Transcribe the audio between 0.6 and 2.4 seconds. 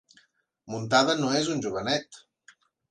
Muntada no és un jovenet.